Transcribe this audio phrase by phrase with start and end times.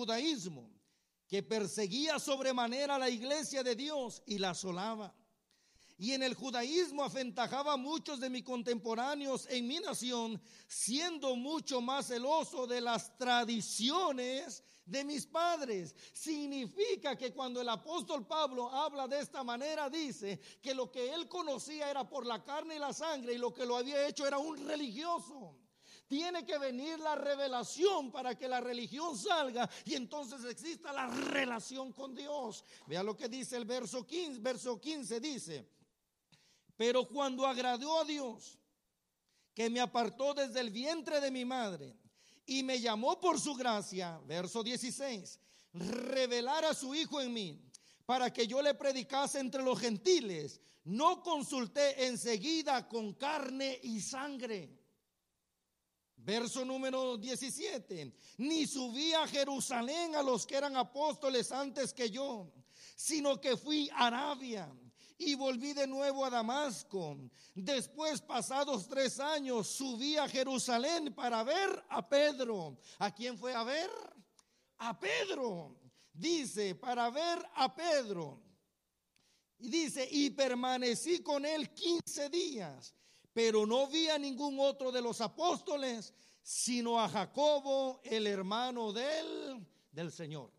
[0.00, 0.70] judaísmo,
[1.28, 5.14] que perseguía sobremanera la iglesia de Dios y la asolaba.
[5.98, 11.82] Y en el judaísmo afentajaba a muchos de mis contemporáneos en mi nación, siendo mucho
[11.82, 15.94] más celoso de las tradiciones de mis padres.
[16.14, 21.28] Significa que cuando el apóstol Pablo habla de esta manera, dice que lo que él
[21.28, 24.38] conocía era por la carne y la sangre y lo que lo había hecho era
[24.38, 25.58] un religioso.
[26.10, 31.92] Tiene que venir la revelación para que la religión salga y entonces exista la relación
[31.92, 32.64] con Dios.
[32.88, 35.68] Vea lo que dice el verso 15, verso 15 dice,
[36.76, 38.58] pero cuando agradó a Dios,
[39.54, 41.96] que me apartó desde el vientre de mi madre
[42.44, 45.38] y me llamó por su gracia, verso 16,
[45.74, 47.70] revelar a su Hijo en mí
[48.04, 54.79] para que yo le predicase entre los gentiles, no consulté enseguida con carne y sangre.
[56.30, 62.52] Verso número 17, ni subí a Jerusalén a los que eran apóstoles antes que yo,
[62.94, 64.72] sino que fui a Arabia
[65.18, 67.16] y volví de nuevo a Damasco.
[67.52, 72.78] Después, pasados tres años, subí a Jerusalén para ver a Pedro.
[73.00, 73.90] ¿A quién fue a ver?
[74.78, 75.80] A Pedro.
[76.12, 78.40] Dice, para ver a Pedro.
[79.58, 82.94] Y dice, y permanecí con él 15 días,
[83.32, 89.66] pero no vi a ningún otro de los apóstoles, sino a Jacobo, el hermano del,
[89.92, 90.50] del Señor.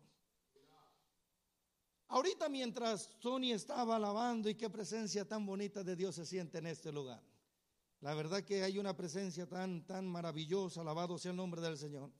[2.08, 6.66] Ahorita mientras Tony estaba alabando y qué presencia tan bonita de Dios se siente en
[6.66, 7.22] este lugar.
[8.00, 12.10] La verdad que hay una presencia tan, tan maravillosa, alabado sea el nombre del Señor.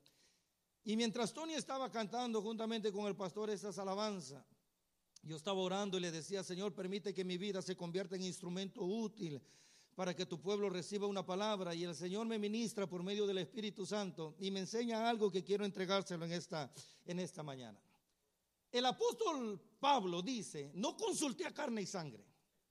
[0.84, 4.44] Y mientras Tony estaba cantando juntamente con el pastor esas alabanzas,
[5.22, 8.82] yo estaba orando y le decía, Señor, permite que mi vida se convierta en instrumento
[8.82, 9.42] útil
[9.94, 11.74] para que tu pueblo reciba una palabra.
[11.74, 15.44] Y el Señor me ministra por medio del Espíritu Santo y me enseña algo que
[15.44, 16.72] quiero entregárselo en esta,
[17.04, 17.78] en esta mañana.
[18.70, 22.24] El apóstol Pablo dice, no consulté a carne y sangre,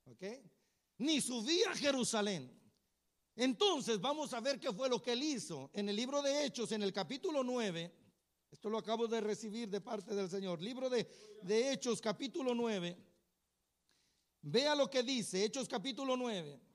[0.05, 0.23] ¿ok?
[0.97, 2.59] Ni subí a Jerusalén.
[3.35, 5.69] Entonces vamos a ver qué fue lo que él hizo.
[5.73, 7.91] En el libro de Hechos, en el capítulo 9,
[8.51, 11.07] esto lo acabo de recibir de parte del Señor, libro de,
[11.43, 12.97] de Hechos, capítulo 9,
[14.41, 16.70] vea lo que dice, Hechos capítulo 9.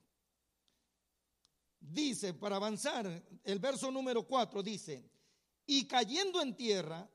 [1.88, 3.06] Dice, para avanzar,
[3.44, 5.08] el verso número 4 dice,
[5.66, 7.08] y cayendo en tierra,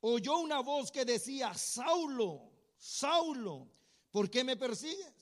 [0.00, 3.68] oyó una voz que decía, Saulo, Saulo,
[4.10, 5.12] ¿por qué me persigues?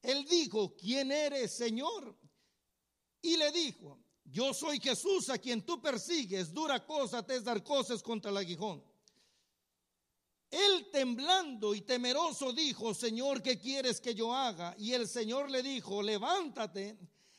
[0.00, 2.16] Él dijo, ¿quién eres, Señor?
[3.20, 7.62] Y le dijo, yo soy Jesús a quien tú persigues, dura cosa te es dar
[7.62, 8.82] cosas contra el aguijón.
[10.50, 14.74] Él temblando y temeroso dijo, Señor, ¿qué quieres que yo haga?
[14.78, 16.96] Y el Señor le dijo, levántate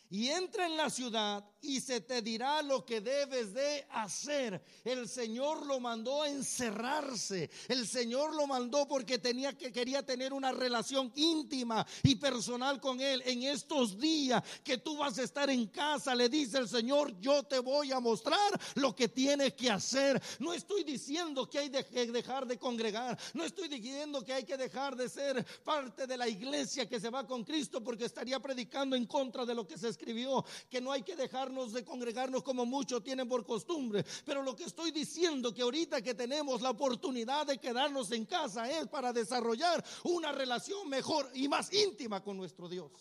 [0.10, 4.64] y entra en la ciudad y se te dirá lo que debes de hacer.
[4.84, 7.50] El Señor lo mandó a encerrarse.
[7.68, 13.02] El Señor lo mandó porque tenía que quería tener una relación íntima y personal con
[13.02, 13.24] él.
[13.26, 17.44] En estos días que tú vas a estar en casa, le dice el Señor, yo
[17.44, 18.38] te voy a mostrar
[18.76, 20.22] lo que tienes que hacer.
[20.40, 23.18] No estoy diciendo que hay que dejar de congregar.
[23.34, 27.10] No estoy diciendo que hay que dejar de ser parte de la iglesia que se
[27.10, 30.92] va con Cristo porque estaría predicando en contra de lo que se escribió, que no
[30.92, 34.06] hay que dejarnos de congregarnos como muchos tienen por costumbre.
[34.26, 38.70] Pero lo que estoy diciendo que ahorita que tenemos la oportunidad de quedarnos en casa
[38.70, 42.92] es para desarrollar una relación mejor y más íntima con nuestro Dios.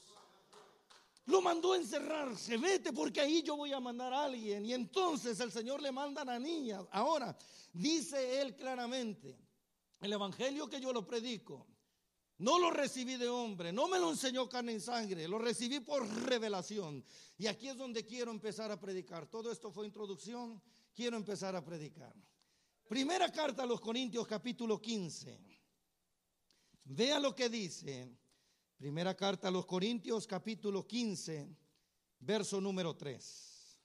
[1.26, 4.64] Lo mandó a encerrarse, vete porque ahí yo voy a mandar a alguien.
[4.64, 6.80] Y entonces el Señor le manda a la niña.
[6.90, 7.36] Ahora,
[7.72, 9.38] dice él claramente,
[10.00, 11.66] el Evangelio que yo lo predico,
[12.38, 16.06] no lo recibí de hombre, no me lo enseñó carne y sangre, lo recibí por
[16.24, 17.04] revelación.
[17.38, 19.26] Y aquí es donde quiero empezar a predicar.
[19.26, 20.60] Todo esto fue introducción,
[20.94, 22.14] quiero empezar a predicar.
[22.88, 25.38] Primera carta a los Corintios capítulo 15.
[26.84, 28.10] Vea lo que dice.
[28.76, 31.48] Primera carta a los Corintios capítulo 15,
[32.18, 33.78] verso número 3.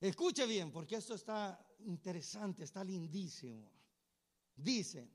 [0.00, 3.70] Escuche bien, porque esto está interesante, está lindísimo.
[4.56, 5.10] Dice,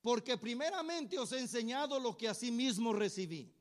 [0.00, 3.52] porque primeramente os he enseñado lo que asimismo recibí,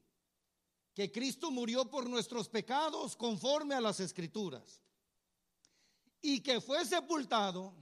[0.93, 4.81] que Cristo murió por nuestros pecados conforme a las escrituras,
[6.21, 7.73] y que fue sepultado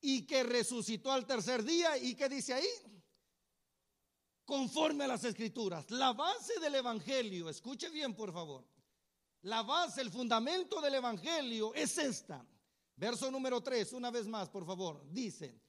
[0.00, 2.68] y que resucitó al tercer día, y que dice ahí,
[4.44, 5.90] conforme a las escrituras.
[5.90, 8.66] La base del Evangelio, escuche bien por favor,
[9.42, 12.46] la base, el fundamento del Evangelio es esta.
[12.96, 15.60] Verso número 3, una vez más, por favor, dice,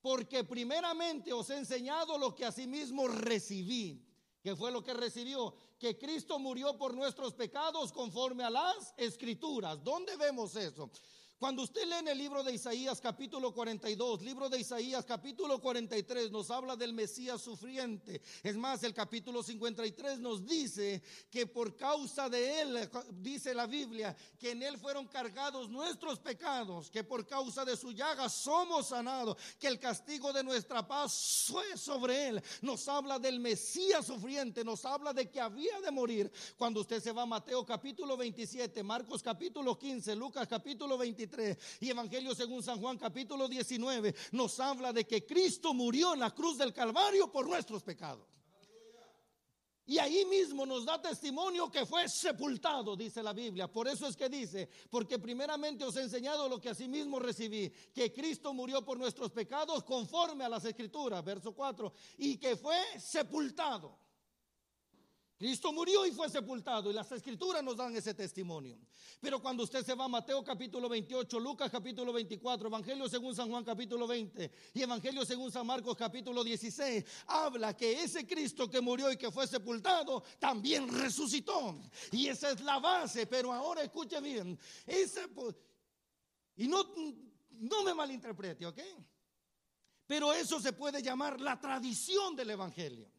[0.00, 4.06] porque primeramente os he enseñado lo que asimismo recibí.
[4.42, 5.54] que fue lo que recibió?
[5.78, 9.84] Que Cristo murió por nuestros pecados conforme a las escrituras.
[9.84, 10.90] ¿Dónde vemos eso?
[11.40, 16.30] Cuando usted lee en el libro de Isaías capítulo 42, libro de Isaías capítulo 43
[16.30, 18.20] nos habla del Mesías sufriente.
[18.42, 24.14] Es más, el capítulo 53 nos dice que por causa de él, dice la Biblia,
[24.38, 29.38] que en él fueron cargados nuestros pecados, que por causa de su llaga somos sanados,
[29.58, 32.42] que el castigo de nuestra paz fue sobre él.
[32.60, 36.30] Nos habla del Mesías sufriente, nos habla de que había de morir.
[36.58, 41.29] Cuando usted se va a Mateo capítulo 27, Marcos capítulo 15, Lucas capítulo 23,
[41.80, 46.34] y Evangelio según San Juan capítulo 19 nos habla de que Cristo murió en la
[46.34, 48.26] cruz del Calvario por nuestros pecados.
[49.90, 53.66] Y ahí mismo nos da testimonio que fue sepultado, dice la Biblia.
[53.66, 58.12] Por eso es que dice, porque primeramente os he enseñado lo que asimismo recibí, que
[58.12, 63.98] Cristo murió por nuestros pecados conforme a las escrituras, verso 4, y que fue sepultado.
[65.40, 68.78] Cristo murió y fue sepultado y las escrituras nos dan ese testimonio.
[69.22, 73.48] Pero cuando usted se va a Mateo capítulo 28, Lucas capítulo 24, Evangelio según San
[73.48, 78.82] Juan capítulo 20 y Evangelio según San Marcos capítulo 16, habla que ese Cristo que
[78.82, 81.80] murió y que fue sepultado también resucitó.
[82.12, 85.22] Y esa es la base, pero ahora escuche bien, ese,
[86.56, 86.84] y no,
[87.52, 88.78] no me malinterprete, ¿ok?
[90.06, 93.10] Pero eso se puede llamar la tradición del Evangelio.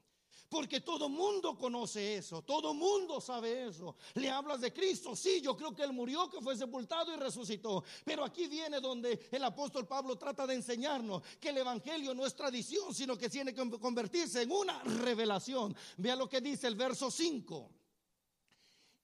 [0.51, 3.95] Porque todo mundo conoce eso, todo mundo sabe eso.
[4.15, 7.85] Le hablas de Cristo, sí, yo creo que Él murió, que fue sepultado y resucitó.
[8.03, 12.35] Pero aquí viene donde el apóstol Pablo trata de enseñarnos que el Evangelio no es
[12.35, 15.73] tradición, sino que tiene que convertirse en una revelación.
[15.95, 17.71] Vea lo que dice el verso 5.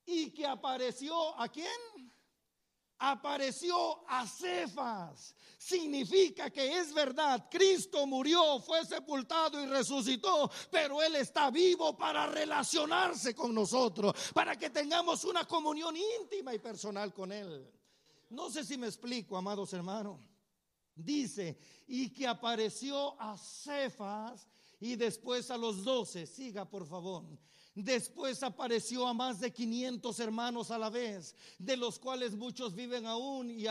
[0.07, 1.71] Y que apareció a quién?
[2.99, 5.35] Apareció a Cefas.
[5.57, 12.27] Significa que es verdad, Cristo murió, fue sepultado y resucitó, pero Él está vivo para
[12.27, 17.69] relacionarse con nosotros, para que tengamos una comunión íntima y personal con Él.
[18.29, 20.19] No sé si me explico, amados hermanos.
[20.95, 24.47] Dice, y que apareció a Cefas
[24.79, 26.25] y después a los doce.
[26.25, 27.23] Siga, por favor.
[27.79, 33.05] Después apareció a más de 500 hermanos a la vez, de los cuales muchos viven
[33.05, 33.65] aún y,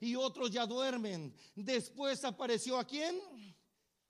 [0.00, 1.32] y otros ya duermen.
[1.54, 3.14] Después apareció a quién?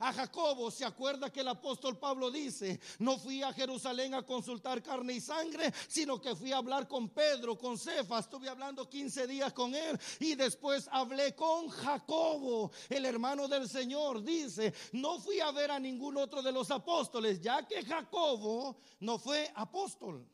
[0.03, 4.83] A Jacobo, ¿se acuerda que el apóstol Pablo dice, no fui a Jerusalén a consultar
[4.83, 9.29] carne y sangre, sino que fui a hablar con Pedro, con Cefas, estuve hablando 15
[9.29, 15.39] días con él y después hablé con Jacobo, el hermano del Señor, dice, no fui
[15.39, 20.29] a ver a ningún otro de los apóstoles, ya que Jacobo no fue apóstol.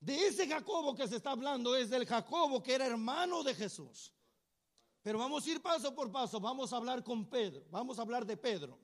[0.00, 4.12] De ese Jacobo que se está hablando es del Jacobo que era hermano de Jesús.
[5.06, 8.26] Pero vamos a ir paso por paso, vamos a hablar con Pedro, vamos a hablar
[8.26, 8.76] de Pedro,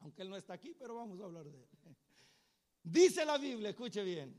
[0.00, 1.68] aunque él no está aquí, pero vamos a hablar de él.
[2.82, 4.34] Dice la Biblia, escuche bien,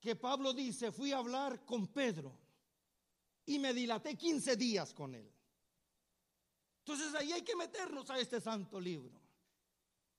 [0.00, 2.34] que Pablo dice, fui a hablar con Pedro
[3.44, 5.30] y me dilaté 15 días con él.
[6.78, 9.20] Entonces ahí hay que meternos a este santo libro.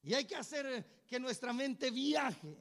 [0.03, 2.56] Y hay que hacer que nuestra mente viaje.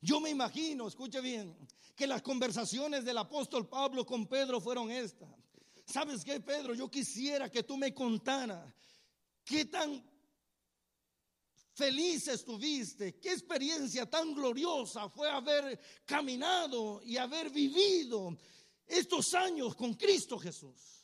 [0.00, 1.58] Yo me imagino, escuche bien,
[1.96, 5.47] que las conversaciones del apóstol Pablo con Pedro fueron estas.
[5.90, 6.74] ¿Sabes qué, Pedro?
[6.74, 8.74] Yo quisiera que tú me contaras
[9.42, 10.04] qué tan
[11.72, 18.36] feliz estuviste, qué experiencia tan gloriosa fue haber caminado y haber vivido
[18.86, 20.97] estos años con Cristo Jesús.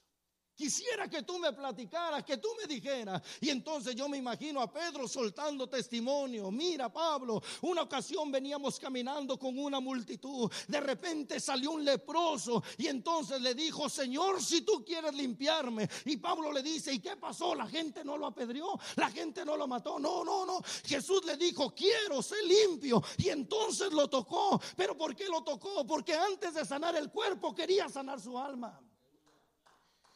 [0.55, 3.21] Quisiera que tú me platicaras, que tú me dijeras.
[3.41, 6.51] Y entonces yo me imagino a Pedro soltando testimonio.
[6.53, 10.51] Mira, Pablo, una ocasión veníamos caminando con una multitud.
[10.69, 15.89] De repente salió un leproso y entonces le dijo, Señor, si tú quieres limpiarme.
[16.05, 17.57] Y Pablo le dice, ¿y qué pasó?
[17.57, 19.99] La gente no lo apedreó, la gente no lo mató.
[19.99, 20.61] No, no, no.
[20.85, 23.03] Jesús le dijo, quiero ser limpio.
[23.19, 24.61] Y entonces lo tocó.
[24.77, 25.85] ¿Pero por qué lo tocó?
[25.85, 28.81] Porque antes de sanar el cuerpo quería sanar su alma.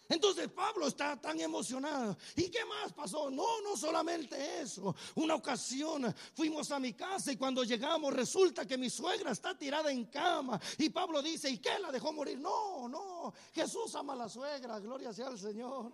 [0.09, 2.17] Entonces Pablo está tan emocionado.
[2.35, 3.31] ¿Y qué más pasó?
[3.31, 4.95] No, no solamente eso.
[5.17, 9.93] Una ocasión fuimos a mi casa y cuando llegamos resulta que mi suegra está tirada
[9.93, 10.59] en cama.
[10.79, 11.79] Y Pablo dice, ¿y qué?
[11.79, 12.38] ¿La dejó morir?
[12.38, 13.35] No, no.
[13.53, 15.93] Jesús ama a la suegra, gloria sea al Señor.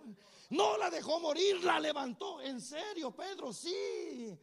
[0.49, 2.39] No la dejó morir, la levantó.
[2.39, 4.37] En serio, Pedro, sí.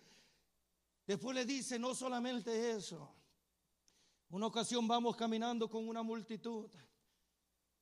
[1.06, 3.10] Después le dice, no solamente eso.
[4.28, 6.70] Una ocasión vamos caminando con una multitud.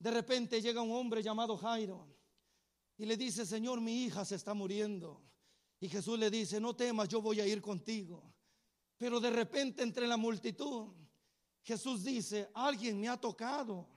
[0.01, 2.09] De repente llega un hombre llamado Jairo
[2.97, 5.23] y le dice, Señor, mi hija se está muriendo.
[5.79, 8.35] Y Jesús le dice, no temas, yo voy a ir contigo.
[8.97, 10.89] Pero de repente entre la multitud,
[11.63, 13.89] Jesús dice, alguien me ha tocado.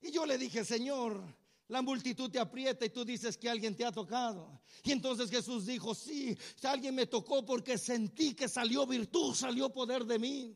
[0.00, 1.22] Y yo le dije, Señor,
[1.68, 4.60] la multitud te aprieta y tú dices que alguien te ha tocado.
[4.82, 10.04] Y entonces Jesús dijo, sí, alguien me tocó porque sentí que salió virtud, salió poder
[10.04, 10.54] de mí.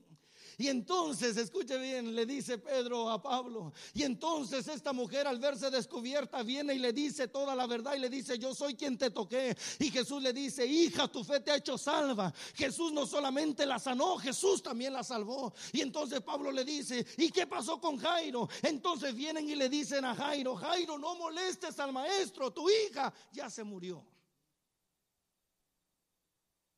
[0.61, 3.73] Y entonces, escuche bien, le dice Pedro a Pablo.
[3.95, 8.01] Y entonces esta mujer al verse descubierta viene y le dice toda la verdad y
[8.01, 9.57] le dice, yo soy quien te toqué.
[9.79, 12.35] Y Jesús le dice, hija, tu fe te ha hecho salva.
[12.55, 15.55] Jesús no solamente la sanó, Jesús también la salvó.
[15.73, 18.49] Y entonces Pablo le dice, ¿y qué pasó con Jairo?
[18.63, 23.49] Entonces vienen y le dicen a Jairo, Jairo, no molestes al maestro, tu hija ya
[23.49, 24.05] se murió.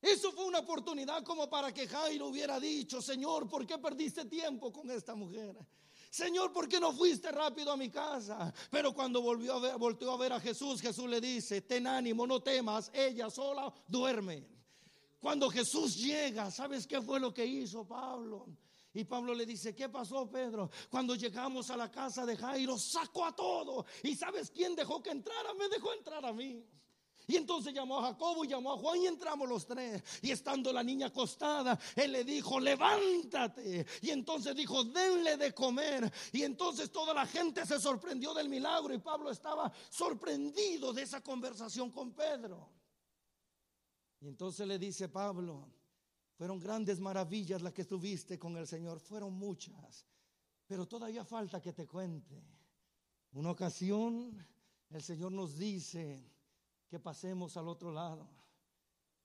[0.01, 4.73] Eso fue una oportunidad como para que Jairo hubiera dicho, Señor, ¿por qué perdiste tiempo
[4.73, 5.57] con esta mujer?
[6.11, 8.53] Señor, ¿por qué no fuiste rápido a mi casa?
[8.71, 12.27] Pero cuando volvió a ver, volteó a ver a Jesús, Jesús le dice, ten ánimo,
[12.27, 14.45] no temas, ella sola duerme.
[15.21, 18.49] Cuando Jesús llega, ¿sabes qué fue lo que hizo Pablo?
[18.93, 20.71] Y Pablo le dice, ¿qué pasó Pedro?
[20.91, 23.85] Cuando llegamos a la casa de Jairo, sacó a todo.
[24.03, 25.55] ¿Y sabes quién dejó que entrara?
[25.55, 26.65] Me dejó entrar a mí.
[27.31, 30.03] Y entonces llamó a Jacobo y llamó a Juan y entramos los tres.
[30.21, 33.87] Y estando la niña acostada, él le dijo, levántate.
[34.03, 36.13] Y entonces dijo, denle de comer.
[36.33, 41.23] Y entonces toda la gente se sorprendió del milagro y Pablo estaba sorprendido de esa
[41.23, 42.69] conversación con Pedro.
[44.21, 45.71] Y entonces le dice Pablo,
[46.37, 50.05] fueron grandes maravillas las que tuviste con el Señor, fueron muchas,
[50.67, 52.43] pero todavía falta que te cuente.
[53.35, 54.45] Una ocasión
[54.91, 56.29] el Señor nos dice,
[56.91, 58.29] que pasemos al otro lado.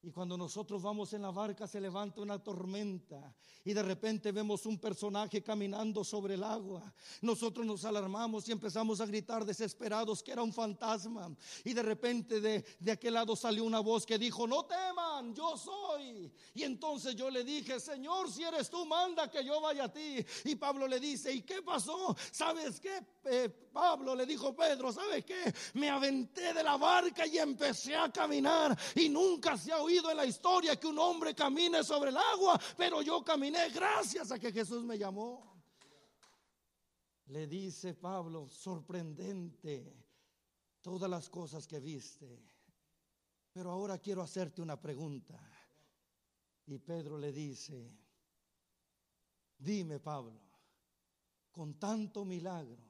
[0.06, 3.34] Y cuando nosotros vamos en la barca se levanta una tormenta
[3.64, 6.94] y de repente vemos un personaje caminando sobre el agua.
[7.22, 11.36] Nosotros nos alarmamos y empezamos a gritar desesperados que era un fantasma.
[11.64, 15.58] Y de repente de, de aquel lado salió una voz que dijo, no teman, yo
[15.58, 16.32] soy.
[16.54, 20.24] Y entonces yo le dije, Señor, si eres tú, manda que yo vaya a ti.
[20.44, 22.16] Y Pablo le dice, ¿y qué pasó?
[22.32, 23.04] ¿Sabes qué?
[23.24, 25.52] Eh, Pablo le dijo, Pedro, ¿sabes qué?
[25.74, 30.26] Me aventé de la barca y empecé a caminar y nunca se ha en la
[30.26, 34.84] historia que un hombre camine sobre el agua, pero yo caminé gracias a que Jesús
[34.84, 35.56] me llamó.
[37.28, 40.06] Le dice Pablo, sorprendente
[40.82, 42.44] todas las cosas que viste.
[43.52, 45.40] Pero ahora quiero hacerte una pregunta.
[46.68, 47.92] Y Pedro le dice,
[49.58, 50.42] dime Pablo,
[51.52, 52.84] con tanto milagro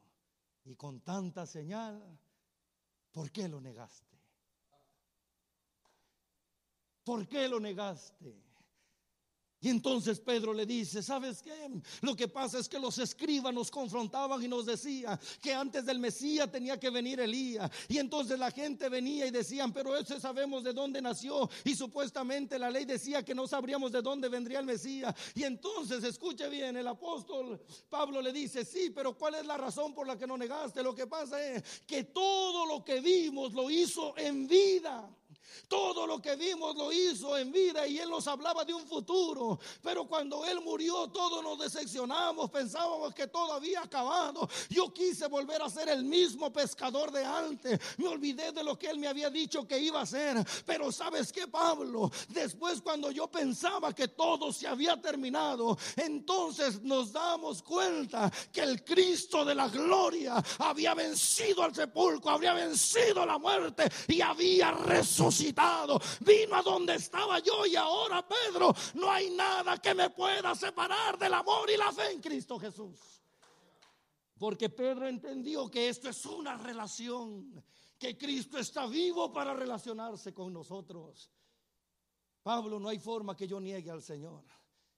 [0.63, 2.19] y con tanta señal,
[3.11, 4.15] ¿por qué lo negaste?
[7.05, 8.45] ¿Por qué lo negaste?
[9.61, 11.51] Y entonces Pedro le dice, ¿sabes qué?
[12.01, 15.97] Lo que pasa es que los escribas nos confrontaban y nos decían que antes del
[15.97, 17.71] Mesías tenía que venir Elías.
[17.87, 21.49] Y entonces la gente venía y decían, pero ese sabemos de dónde nació.
[21.63, 25.15] Y supuestamente la ley decía que no sabríamos de dónde vendría el Mesías.
[25.33, 27.59] Y entonces, escuche bien, el apóstol
[27.89, 30.83] Pablo le dice, sí, pero ¿cuál es la razón por la que no negaste?
[30.83, 35.09] Lo que pasa es que todo lo que vimos lo hizo en vida.
[35.67, 39.59] Todo lo que vimos lo hizo en vida y Él nos hablaba de un futuro.
[39.81, 44.47] Pero cuando Él murió, todos nos decepcionamos, pensábamos que todo había acabado.
[44.69, 47.79] Yo quise volver a ser el mismo pescador de antes.
[47.97, 50.37] Me olvidé de lo que Él me había dicho que iba a ser.
[50.65, 57.11] Pero sabes que Pablo, después cuando yo pensaba que todo se había terminado, entonces nos
[57.11, 63.37] damos cuenta que el Cristo de la gloria había vencido al sepulcro, había vencido la
[63.37, 65.34] muerte y había resucitado
[66.21, 71.17] vino a donde estaba yo y ahora Pedro, no hay nada que me pueda separar
[71.17, 73.21] del amor y la fe en Cristo Jesús.
[74.37, 77.63] Porque Pedro entendió que esto es una relación,
[77.97, 81.31] que Cristo está vivo para relacionarse con nosotros.
[82.43, 84.43] Pablo, no hay forma que yo niegue al Señor.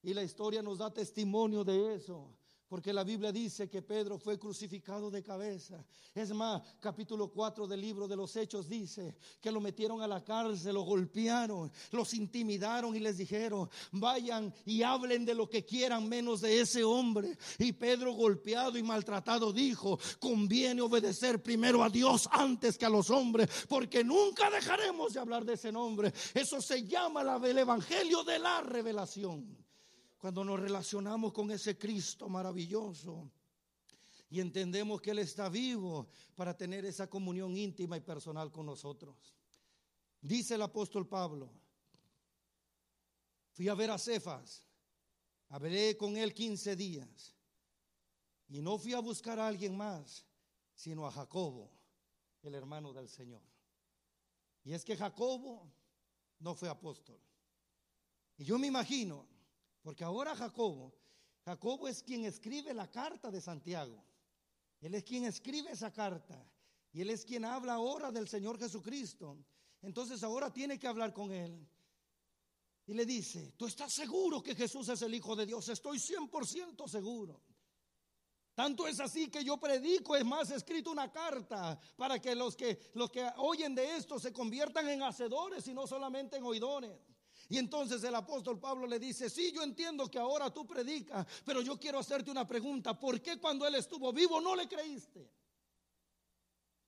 [0.02, 2.37] Y la historia nos da testimonio de eso.
[2.68, 5.86] Porque la Biblia dice que Pedro fue crucificado de cabeza.
[6.14, 10.22] Es más, capítulo 4 del libro de los Hechos dice que lo metieron a la
[10.24, 16.10] cárcel, lo golpearon, los intimidaron y les dijeron, vayan y hablen de lo que quieran
[16.10, 17.38] menos de ese hombre.
[17.58, 23.10] Y Pedro golpeado y maltratado dijo, conviene obedecer primero a Dios antes que a los
[23.10, 26.14] hombres, porque nunca dejaremos de hablar de ese nombre.
[26.34, 29.67] Eso se llama el Evangelio de la revelación
[30.28, 33.32] cuando nos relacionamos con ese Cristo maravilloso
[34.30, 39.34] y entendemos que Él está vivo para tener esa comunión íntima y personal con nosotros.
[40.20, 41.50] Dice el apóstol Pablo,
[43.54, 44.66] fui a ver a Cefas,
[45.48, 47.34] hablé con él 15 días
[48.50, 50.26] y no fui a buscar a alguien más,
[50.76, 51.72] sino a Jacobo,
[52.44, 53.44] el hermano del Señor.
[54.66, 55.72] Y es que Jacobo
[56.40, 57.18] no fue apóstol.
[58.38, 59.37] Y yo me imagino
[59.88, 60.94] porque ahora Jacobo,
[61.46, 64.04] Jacobo es quien escribe la carta de Santiago.
[64.82, 66.46] Él es quien escribe esa carta.
[66.92, 69.38] Y él es quien habla ahora del Señor Jesucristo.
[69.82, 71.66] Entonces ahora tiene que hablar con él.
[72.86, 75.70] y le dice, ¿tú estás seguro que Jesús es el Hijo de Dios?
[75.70, 77.42] Estoy 100% seguro.
[78.56, 82.58] Tanto es así que yo predico, es más, he escrito una carta para que los
[82.58, 87.17] que los que oyen de esto se conviertan en hacedores y no solamente en oidores.
[87.50, 91.62] Y entonces el apóstol Pablo le dice, sí, yo entiendo que ahora tú predicas, pero
[91.62, 95.30] yo quiero hacerte una pregunta, ¿por qué cuando él estuvo vivo no le creíste?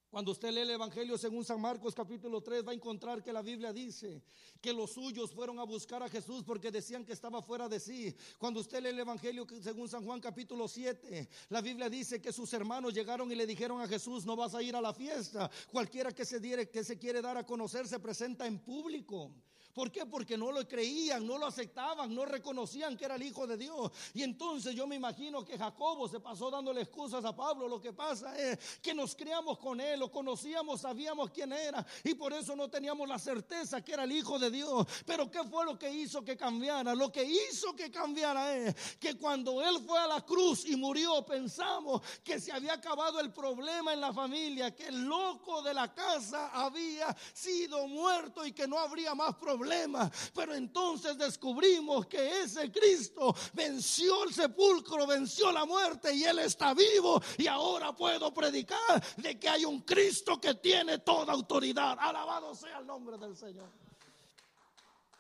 [0.10, 3.44] Cuando usted lee el Evangelio según San Marcos capítulo 3 va a encontrar que la
[3.44, 4.24] Biblia dice
[4.60, 8.16] que los suyos fueron a buscar a Jesús porque decían que estaba fuera de sí.
[8.40, 12.52] Cuando usted lee el Evangelio según San Juan capítulo 7, la Biblia dice que sus
[12.54, 15.50] hermanos llegaron y le dijeron a Jesús, no vas a ir a la fiesta.
[15.72, 19.32] Cualquiera que se, diere, que se quiere dar a conocer se presenta en público.
[19.80, 20.06] ¿Por qué?
[20.06, 23.90] Porque no lo creían, no lo aceptaban, no reconocían que era el Hijo de Dios.
[24.14, 27.66] Y entonces yo me imagino que Jacobo se pasó dándole excusas a Pablo.
[27.66, 32.14] Lo que pasa es que nos criamos con él, lo conocíamos, sabíamos quién era y
[32.14, 34.86] por eso no teníamos la certeza que era el Hijo de Dios.
[35.06, 36.94] Pero ¿qué fue lo que hizo que cambiara?
[36.94, 41.26] Lo que hizo que cambiara es que cuando él fue a la cruz y murió,
[41.26, 45.94] pensamos que se había acabado el problema en la familia, que el loco de la
[45.94, 49.69] casa había sido muerto y que no habría más problemas
[50.34, 56.74] pero entonces descubrimos que ese Cristo venció el sepulcro, venció la muerte y Él está
[56.74, 57.22] vivo.
[57.38, 61.98] Y ahora puedo predicar de que hay un Cristo que tiene toda autoridad.
[62.00, 63.70] Alabado sea el nombre del Señor.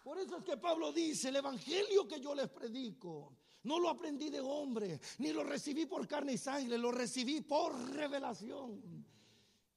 [0.03, 4.29] Por eso es que Pablo dice, el Evangelio que yo les predico, no lo aprendí
[4.29, 9.06] de hombre, ni lo recibí por carne y sangre, lo recibí por revelación.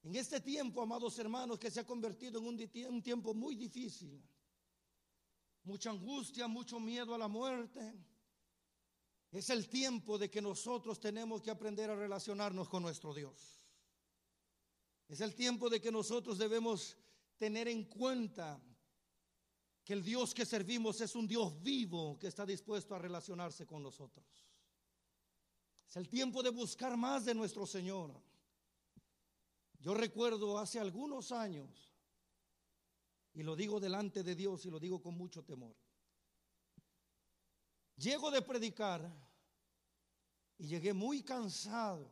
[0.05, 4.21] En este tiempo, amados hermanos, que se ha convertido en un, tiempo muy difícil,
[5.65, 7.95] mucha angustia, mucho miedo a la muerte.
[9.31, 13.67] Es el tiempo de que nosotros tenemos que aprender a relacionarnos con nuestro Dios.
[15.09, 16.97] Es el tiempo de que nosotros debemos
[17.39, 18.63] tener en cuenta
[19.85, 23.83] que el Dios que servimos es un Dios vivo que está dispuesto a relacionarse con
[23.83, 24.25] nosotros.
[25.89, 28.19] Es el tiempo de buscar más de nuestro Señor.
[29.81, 31.92] Yo recuerdo hace algunos años
[33.35, 35.75] y lo digo delante de Dios y lo digo con mucho temor.
[37.97, 39.11] Llego de predicar
[40.59, 42.11] y llegué muy cansado.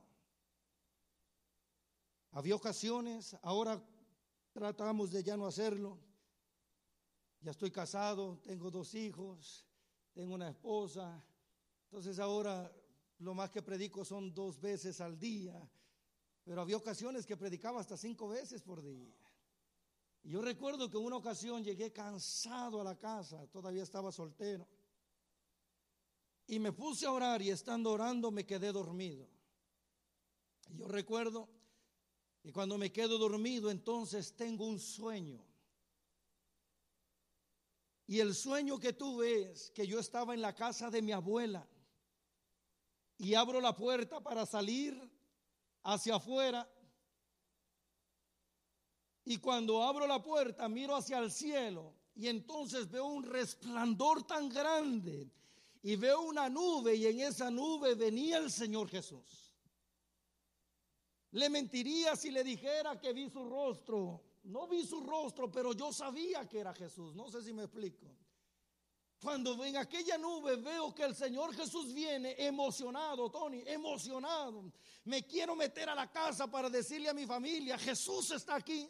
[2.33, 3.83] Había ocasiones, ahora
[4.53, 5.99] tratamos de ya no hacerlo.
[7.41, 9.67] Ya estoy casado, tengo dos hijos,
[10.13, 11.25] tengo una esposa.
[11.85, 12.71] Entonces ahora
[13.19, 15.69] lo más que predico son dos veces al día.
[16.45, 19.13] Pero había ocasiones que predicaba hasta cinco veces por día.
[20.23, 24.67] Yo recuerdo que una ocasión llegué cansado a la casa, todavía estaba soltero.
[26.47, 29.29] Y me puse a orar y estando orando me quedé dormido.
[30.69, 31.49] Yo recuerdo
[32.43, 35.45] que cuando me quedo dormido entonces tengo un sueño.
[38.07, 41.67] Y el sueño que tuve es que yo estaba en la casa de mi abuela
[43.17, 44.99] y abro la puerta para salir
[45.85, 46.69] hacia afuera
[49.25, 54.49] y cuando abro la puerta, miro hacia el cielo y entonces veo un resplandor tan
[54.49, 55.31] grande
[55.83, 59.55] y veo una nube y en esa nube venía el Señor Jesús.
[61.33, 64.23] Le mentiría si le dijera que vi su rostro.
[64.45, 67.15] No vi su rostro, pero yo sabía que era Jesús.
[67.15, 68.07] No sé si me explico.
[69.23, 74.73] Cuando en aquella nube veo que el Señor Jesús viene emocionado, Tony, emocionado.
[75.05, 78.89] Me quiero meter a la casa para decirle a mi familia, Jesús está aquí.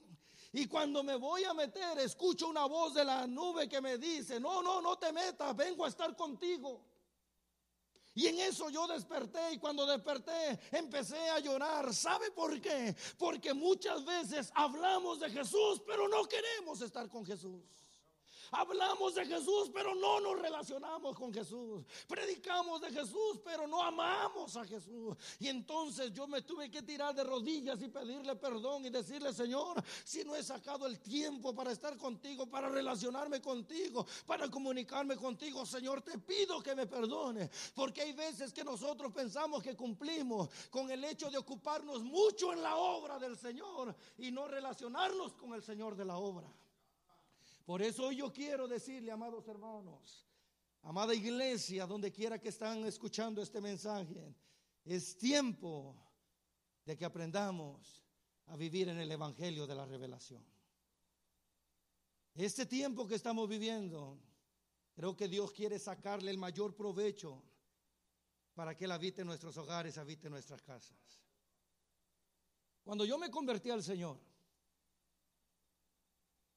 [0.53, 4.41] Y cuando me voy a meter, escucho una voz de la nube que me dice,
[4.41, 6.85] no, no, no te metas, vengo a estar contigo.
[8.15, 11.95] Y en eso yo desperté y cuando desperté empecé a llorar.
[11.95, 12.97] ¿Sabe por qué?
[13.17, 17.63] Porque muchas veces hablamos de Jesús, pero no queremos estar con Jesús.
[18.53, 21.85] Hablamos de Jesús, pero no nos relacionamos con Jesús.
[22.09, 25.17] Predicamos de Jesús, pero no amamos a Jesús.
[25.39, 29.83] Y entonces yo me tuve que tirar de rodillas y pedirle perdón y decirle, Señor,
[30.05, 35.65] si no he sacado el tiempo para estar contigo, para relacionarme contigo, para comunicarme contigo,
[35.65, 37.51] Señor, te pido que me perdone.
[37.75, 42.63] Porque hay veces que nosotros pensamos que cumplimos con el hecho de ocuparnos mucho en
[42.63, 46.53] la obra del Señor y no relacionarnos con el Señor de la obra.
[47.71, 50.27] Por eso yo quiero decirle, amados hermanos,
[50.83, 54.35] amada iglesia, donde quiera que están escuchando este mensaje,
[54.85, 55.95] es tiempo
[56.85, 58.05] de que aprendamos
[58.47, 60.45] a vivir en el Evangelio de la Revelación.
[62.35, 64.19] Este tiempo que estamos viviendo,
[64.93, 67.41] creo que Dios quiere sacarle el mayor provecho
[68.53, 71.23] para que Él habite en nuestros hogares, habite en nuestras casas.
[72.83, 74.19] Cuando yo me convertí al Señor,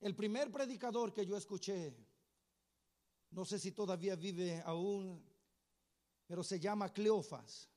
[0.04, 1.96] el primer predicador que yo escuché
[3.34, 5.24] no sé si todavía vive aún,
[6.28, 7.68] pero se llama Cleofas.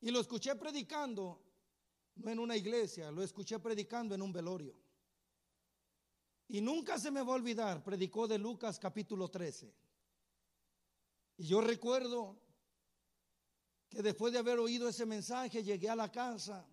[0.00, 1.42] Y lo escuché predicando,
[2.16, 4.74] no en una iglesia, lo escuché predicando en un velorio.
[6.48, 9.74] Y nunca se me va a olvidar, predicó de Lucas capítulo 13.
[11.38, 12.40] Y yo recuerdo
[13.90, 16.66] que después de haber oído ese mensaje llegué a la casa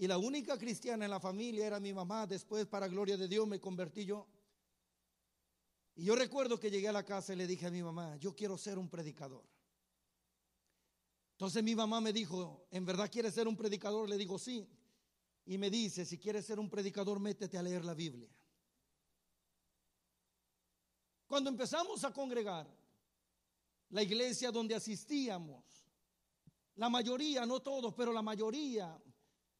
[0.00, 2.26] y la única cristiana en la familia era mi mamá.
[2.26, 4.26] Después, para gloria de Dios, me convertí yo.
[5.94, 8.34] Y yo recuerdo que llegué a la casa y le dije a mi mamá, yo
[8.34, 9.44] quiero ser un predicador.
[11.32, 14.08] Entonces mi mamá me dijo, ¿en verdad quieres ser un predicador?
[14.08, 14.66] Le digo, sí.
[15.44, 18.30] Y me dice, si quieres ser un predicador, métete a leer la Biblia.
[21.26, 22.66] Cuando empezamos a congregar,
[23.90, 25.62] la iglesia donde asistíamos,
[26.76, 28.98] la mayoría, no todos, pero la mayoría,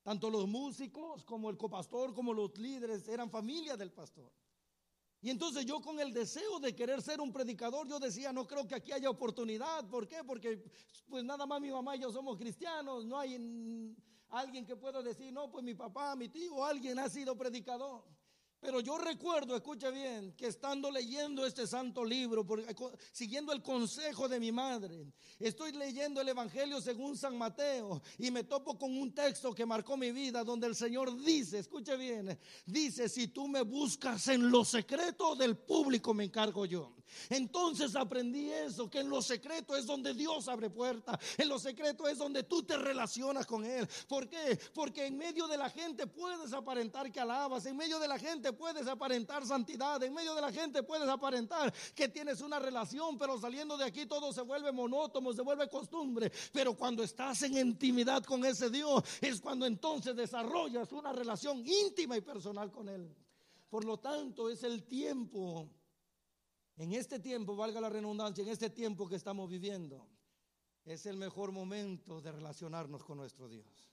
[0.03, 4.33] tanto los músicos como el copastor, como los líderes, eran familia del pastor.
[5.23, 8.67] Y entonces yo con el deseo de querer ser un predicador, yo decía, no creo
[8.67, 9.87] que aquí haya oportunidad.
[9.89, 10.25] ¿Por qué?
[10.25, 10.65] Porque
[11.09, 13.05] pues nada más mi mamá y yo somos cristianos.
[13.05, 13.95] No hay
[14.31, 18.03] alguien que pueda decir, no, pues mi papá, mi tío, alguien ha sido predicador.
[18.61, 22.47] Pero yo recuerdo, escucha bien, que estando leyendo este santo libro,
[23.11, 25.07] siguiendo el consejo de mi madre,
[25.39, 29.97] estoy leyendo el Evangelio según San Mateo y me topo con un texto que marcó
[29.97, 34.63] mi vida donde el Señor dice, escucha bien, dice, si tú me buscas en lo
[34.63, 37.00] secreto del público me encargo yo.
[37.29, 42.09] Entonces aprendí eso, que en lo secreto es donde Dios abre puertas, en lo secreto
[42.09, 43.89] es donde tú te relacionas con Él.
[44.09, 44.59] ¿Por qué?
[44.75, 48.53] Porque en medio de la gente puedes aparentar que alabas, en medio de la gente
[48.53, 53.39] puedes aparentar santidad, en medio de la gente puedes aparentar que tienes una relación, pero
[53.39, 56.31] saliendo de aquí todo se vuelve monótono, se vuelve costumbre.
[56.53, 62.17] Pero cuando estás en intimidad con ese Dios, es cuando entonces desarrollas una relación íntima
[62.17, 63.15] y personal con Él.
[63.69, 65.69] Por lo tanto, es el tiempo
[66.81, 70.09] en este tiempo, valga la redundancia, en este tiempo que estamos viviendo,
[70.87, 73.87] es el mejor momento de relacionarnos con nuestro Dios.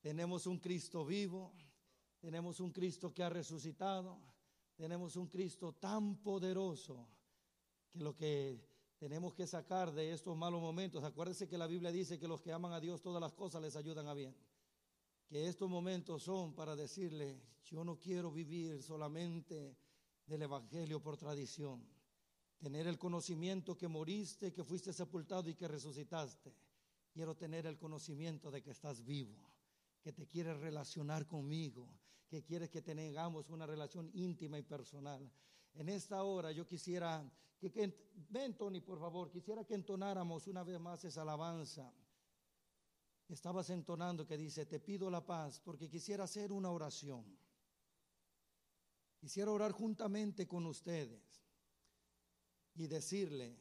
[0.00, 1.52] Tenemos un Cristo vivo,
[2.18, 4.18] tenemos un Cristo que ha resucitado,
[4.74, 7.08] tenemos un Cristo tan poderoso
[7.88, 8.66] que lo que
[8.98, 12.52] tenemos que sacar de estos malos momentos, acuérdense que la Biblia dice que los que
[12.52, 14.34] aman a Dios todas las cosas les ayudan a bien.
[15.28, 19.76] Que estos momentos son para decirle, yo no quiero vivir solamente
[20.26, 21.96] del Evangelio por tradición
[22.58, 26.54] tener el conocimiento que moriste, que fuiste sepultado y que resucitaste.
[27.12, 29.50] Quiero tener el conocimiento de que estás vivo,
[30.02, 31.88] que te quieres relacionar conmigo,
[32.28, 35.30] que quieres que tengamos una relación íntima y personal.
[35.74, 37.70] En esta hora yo quisiera que,
[38.28, 41.92] ven Tony, por favor, quisiera que entonáramos una vez más esa alabanza.
[43.28, 47.24] Estabas entonando que dice, te pido la paz porque quisiera hacer una oración.
[49.18, 51.47] Quisiera orar juntamente con ustedes
[52.78, 53.56] y decirle,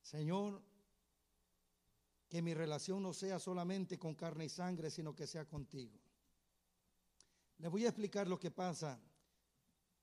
[0.00, 0.62] Señor,
[2.28, 5.98] que mi relación no sea solamente con carne y sangre, sino que sea contigo.
[7.58, 8.98] Le voy a explicar lo que pasa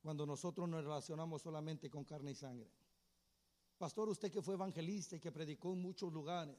[0.01, 2.69] cuando nosotros nos relacionamos solamente con carne y sangre.
[3.77, 6.57] Pastor, usted que fue evangelista y que predicó en muchos lugares,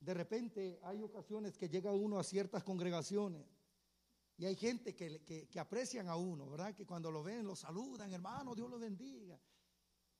[0.00, 3.46] de repente hay ocasiones que llega uno a ciertas congregaciones
[4.36, 6.74] y hay gente que, que, aprecian a uno, ¿verdad?
[6.74, 9.38] Que cuando lo ven lo saludan, hermano, Dios lo bendiga.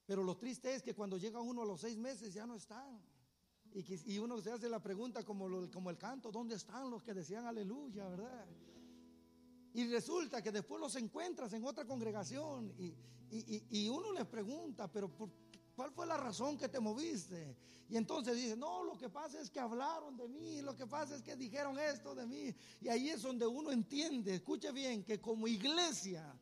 [0.05, 3.01] Pero lo triste es que cuando llega uno a los seis meses ya no están.
[3.73, 7.47] Y, uno se hace la pregunta como, como el canto, ¿dónde están los que decían
[7.47, 8.45] aleluya, verdad?
[9.73, 12.93] Y resulta que después los encuentras en otra congregación y,
[13.31, 15.09] y uno les pregunta, pero
[15.75, 17.57] ¿cuál fue la razón que te moviste?
[17.89, 21.15] Y entonces dice, no, lo que pasa es que hablaron de mí, lo que pasa
[21.15, 22.53] es que dijeron esto de mí.
[22.81, 26.39] Y ahí es donde uno entiende, escuche bien, que como iglesia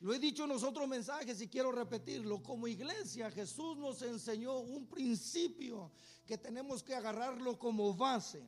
[0.00, 2.42] lo he dicho en los otros mensajes y quiero repetirlo.
[2.42, 5.90] Como iglesia Jesús nos enseñó un principio
[6.26, 8.46] que tenemos que agarrarlo como base.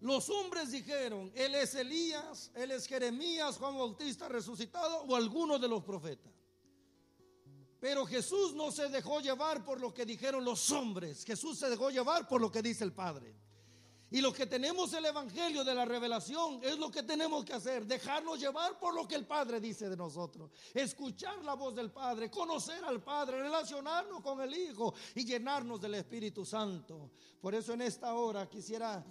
[0.00, 5.68] Los hombres dijeron, Él es Elías, Él es Jeremías, Juan Bautista resucitado o alguno de
[5.68, 6.32] los profetas.
[7.78, 11.24] Pero Jesús no se dejó llevar por lo que dijeron los hombres.
[11.24, 13.34] Jesús se dejó llevar por lo que dice el Padre.
[14.12, 17.86] Y los que tenemos el Evangelio de la revelación es lo que tenemos que hacer,
[17.86, 22.30] dejarnos llevar por lo que el Padre dice de nosotros, escuchar la voz del Padre,
[22.30, 27.12] conocer al Padre, relacionarnos con el Hijo y llenarnos del Espíritu Santo.
[27.40, 29.02] Por eso en esta hora quisiera,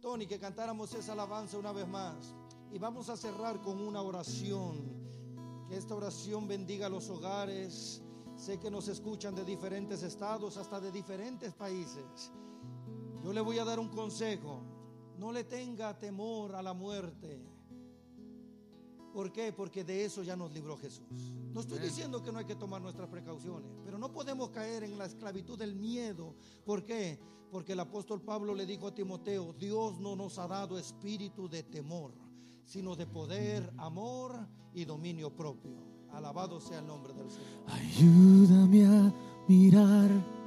[0.00, 2.34] Tony, que cantáramos esa alabanza una vez más.
[2.72, 5.66] Y vamos a cerrar con una oración.
[5.68, 8.00] Que esta oración bendiga los hogares.
[8.38, 12.32] Sé que nos escuchan de diferentes estados, hasta de diferentes países.
[13.22, 14.60] Yo le voy a dar un consejo.
[15.18, 17.40] No le tenga temor a la muerte.
[19.12, 19.52] ¿Por qué?
[19.52, 21.34] Porque de eso ya nos libró Jesús.
[21.52, 24.96] No estoy diciendo que no hay que tomar nuestras precauciones, pero no podemos caer en
[24.96, 26.34] la esclavitud del miedo.
[26.64, 27.18] ¿Por qué?
[27.50, 31.64] Porque el apóstol Pablo le dijo a Timoteo, Dios no nos ha dado espíritu de
[31.64, 32.12] temor,
[32.64, 35.72] sino de poder, amor y dominio propio.
[36.12, 37.64] Alabado sea el nombre del Señor.
[37.66, 39.12] Ayúdame a
[39.48, 40.39] mirar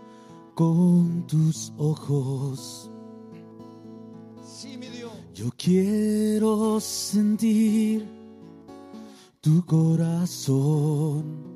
[0.53, 2.89] con tus ojos.
[4.43, 5.11] Sí, mi Dios.
[5.33, 8.07] Yo quiero sentir
[9.41, 11.53] tu corazón.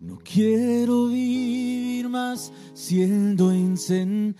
[0.00, 4.36] No quiero vivir más siendo insensible.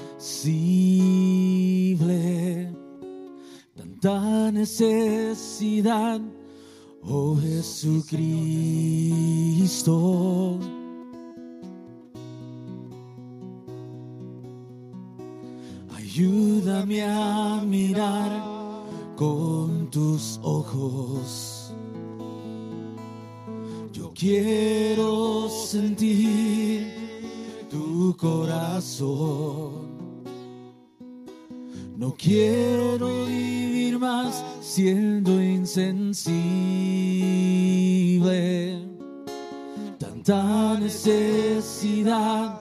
[3.75, 6.21] Tanta necesidad,
[7.03, 8.19] oh Jesucristo.
[16.19, 18.43] Ayúdame a mirar
[19.15, 21.73] con tus ojos.
[23.93, 26.89] Yo quiero sentir
[27.71, 29.87] tu corazón.
[31.97, 36.35] No quiero vivir más siendo insensible.
[40.01, 42.61] Tanta necesidad,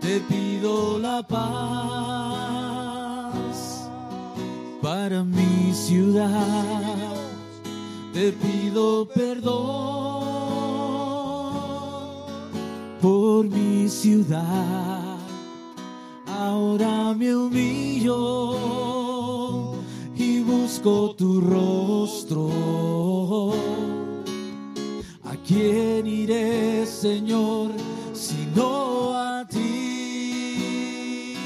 [0.00, 1.44] Te pido la paz
[4.82, 7.14] para mi ciudad.
[8.12, 10.24] Te pido perdón
[13.00, 15.18] por mi ciudad.
[16.26, 18.93] Ahora me humillo
[20.74, 22.50] busco tu rostro.
[25.24, 27.70] ¿A quién iré, Señor,
[28.12, 31.36] si no a ti?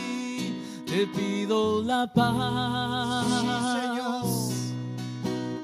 [0.87, 3.27] Te pido la paz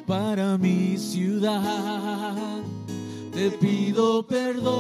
[0.07, 2.35] para mi ciudad.
[3.33, 4.74] Te pido perdón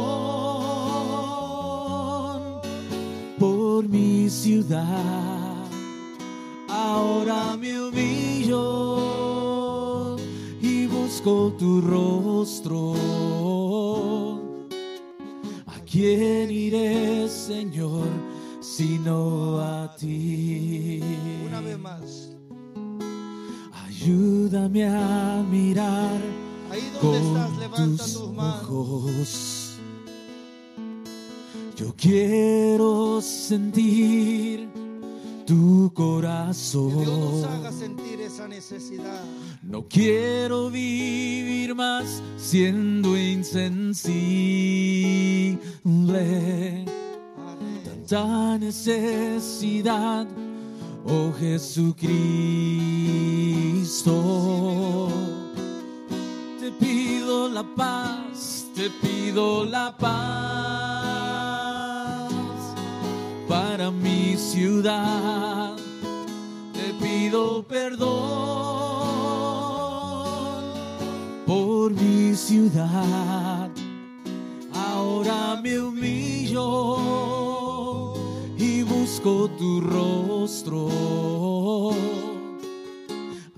[3.38, 5.33] por mi ciudad.
[6.86, 8.60] Ahora me humillo
[10.60, 12.94] y busco tu rostro.
[15.66, 18.06] ¿A quién iré, Señor,
[18.60, 21.00] sino a ti?
[21.46, 22.36] Una vez más.
[23.86, 26.20] Ayúdame a mirar
[26.70, 28.68] Ahí donde estás, levanta tus tus manos.
[28.70, 29.70] ojos.
[31.76, 34.68] Yo quiero sentir
[35.46, 37.44] tu Que Dios nos corazón.
[37.44, 39.22] haga sentir esa necesidad.
[39.62, 44.04] No quiero vivir más siendo insensible.
[47.84, 50.26] Tanta necesidad,
[51.06, 52.68] oh Jesucristo.
[56.60, 61.23] Te pido la paz, te pido la paz
[63.76, 65.74] para mi ciudad.
[66.72, 68.06] Te pido perdón
[71.44, 73.68] por mi ciudad.
[74.72, 76.62] Ahora me humillo
[78.56, 80.88] y busco tu rostro.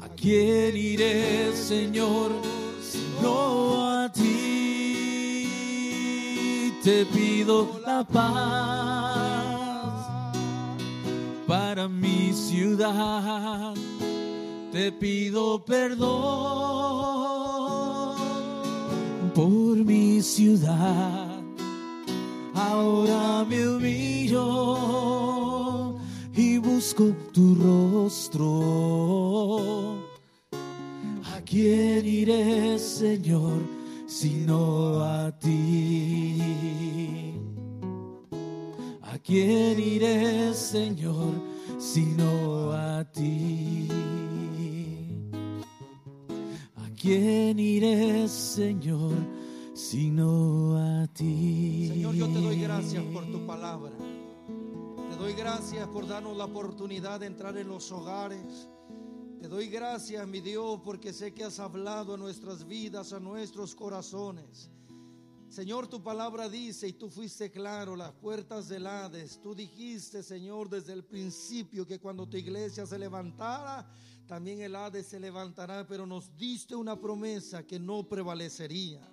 [0.01, 2.31] ¿A quién iré, Señor,
[2.81, 5.47] sino a ti?
[6.83, 8.96] Te pido la paz
[11.47, 13.75] para mi ciudad.
[14.73, 16.07] Te pido perdón
[19.35, 21.43] por mi ciudad.
[22.55, 24.39] Ahora me humillo
[26.35, 28.47] y busco tu rostro.
[31.35, 33.63] ¿A quién iré, Señor,
[34.07, 37.16] sino a ti?
[39.27, 41.35] ¿A quién iré, Señor,
[41.81, 43.89] sino a ti?
[46.77, 49.15] ¿A quién iré, Señor,
[49.75, 51.89] sino a ti?
[51.89, 53.91] Señor, yo te doy gracias por tu palabra.
[55.11, 58.69] Te doy gracias por darnos la oportunidad de entrar en los hogares.
[59.41, 63.75] Te doy gracias, mi Dios, porque sé que has hablado a nuestras vidas, a nuestros
[63.75, 64.71] corazones.
[65.49, 69.41] Señor, tu palabra dice, y tú fuiste claro, las puertas del Hades.
[69.41, 73.89] Tú dijiste, Señor, desde el principio que cuando tu iglesia se levantara,
[74.27, 79.09] también el Hades se levantará, pero nos diste una promesa que no prevalecería.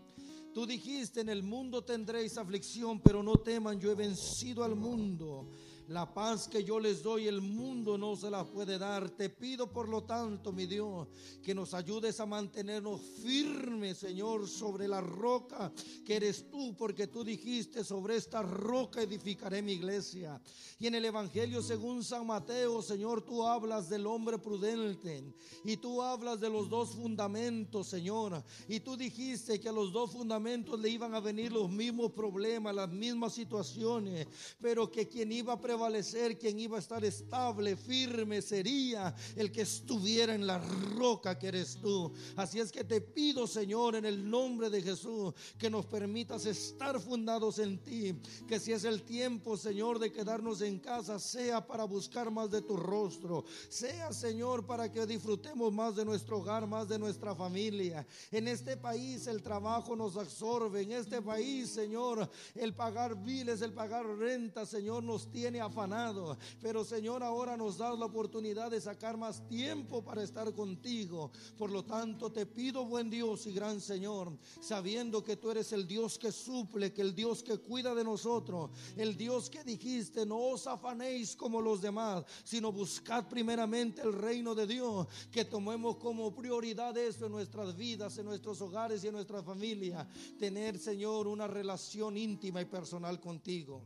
[0.53, 5.49] Tú dijiste, en el mundo tendréis aflicción, pero no teman, yo he vencido al mundo.
[5.87, 9.09] La paz que yo les doy, el mundo no se la puede dar.
[9.09, 11.09] Te pido, por lo tanto, mi Dios,
[11.43, 15.73] que nos ayudes a mantenernos firmes, Señor, sobre la roca
[16.05, 20.41] que eres tú, porque tú dijiste, sobre esta roca edificaré mi iglesia.
[20.79, 25.33] Y en el Evangelio según San Mateo, Señor, tú hablas del hombre prudente
[25.65, 28.43] y tú hablas de los dos fundamentos, Señor.
[28.69, 32.73] Y tú dijiste que a los dos fundamentos le iban a venir los mismos problemas,
[32.73, 34.27] las mismas situaciones,
[34.61, 39.61] pero que quien iba a prevalecer, quien iba a estar estable, firme, sería el que
[39.61, 42.13] estuviera en la roca que eres tú.
[42.35, 46.99] Así es que te pido, Señor, en el nombre de Jesús, que nos permitas estar
[46.99, 48.13] fundados en ti,
[48.47, 52.61] que si es el tiempo, Señor, de quedarnos en casa, sea para buscar más de
[52.61, 58.05] tu rostro, sea, Señor, para que disfrutemos más de nuestro hogar, más de nuestra familia.
[58.29, 63.73] En este país el trabajo nos absorbe, en este país, Señor, el pagar biles, el
[63.73, 66.37] pagar renta, Señor, nos tiene afanado.
[66.61, 71.31] Pero, Señor, ahora nos das la oportunidad de sacar más tiempo para estar contigo.
[71.57, 75.87] Por lo tanto, te pido, buen Dios y gran Señor, sabiendo que tú eres el
[75.87, 80.37] Dios que suple, que el Dios que cuida de nosotros, el Dios que dijiste, no
[80.39, 86.33] os afanéis como los demás, sino buscad primeramente el reino de Dios, que tomemos como
[86.33, 90.07] prioridad eso en nuestras vidas, en nuestros hogares y en nuestra familia.
[90.37, 93.83] Tener, Señor, una relación íntima y personal contigo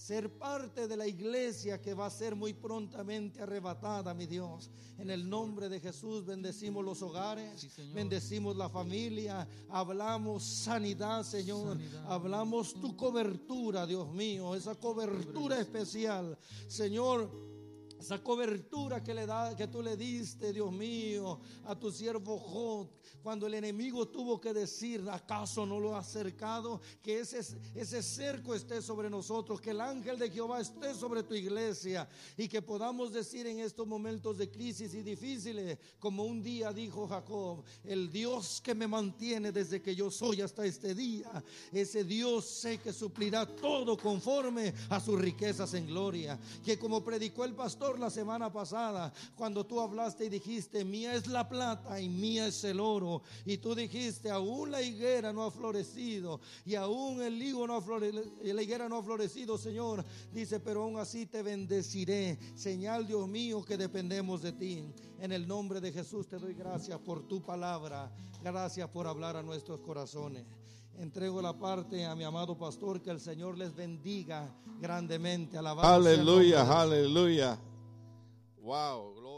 [0.00, 4.70] ser parte de la iglesia que va a ser muy prontamente arrebatada, mi Dios.
[4.96, 12.72] En el nombre de Jesús bendecimos los hogares, bendecimos la familia, hablamos sanidad, Señor, hablamos
[12.80, 17.49] tu cobertura, Dios mío, esa cobertura especial, Señor
[18.00, 22.88] esa cobertura que le da, que tú le diste, Dios mío, a tu siervo Job,
[23.22, 26.80] cuando el enemigo tuvo que decir, ¿acaso no lo ha acercado?
[27.02, 27.40] Que ese,
[27.74, 32.08] ese cerco esté sobre nosotros, que el ángel de Jehová esté sobre tu iglesia
[32.38, 37.06] y que podamos decir en estos momentos de crisis y difíciles, como un día dijo
[37.06, 42.46] Jacob, el Dios que me mantiene desde que yo soy hasta este día, ese Dios
[42.46, 47.89] sé que suplirá todo conforme a sus riquezas en gloria, que como predicó el pastor,
[47.98, 52.62] la semana pasada cuando tú hablaste y dijiste, mía es la plata y mía es
[52.64, 53.22] el oro.
[53.44, 57.82] Y tú dijiste, aún la higuera no ha florecido y aún el higo no ha
[57.82, 60.04] florecido, la higuera no ha florecido, Señor.
[60.32, 62.38] Dice, pero aún así te bendeciré.
[62.54, 64.84] Señal, Dios mío, que dependemos de ti.
[65.18, 68.10] En el nombre de Jesús te doy gracias por tu palabra.
[68.42, 70.44] Gracias por hablar a nuestros corazones
[71.00, 75.56] entrego la parte a mi amado pastor, que el Señor les bendiga grandemente.
[75.56, 77.58] Aleluya, aleluya.
[78.70, 79.29] Wow, gloria.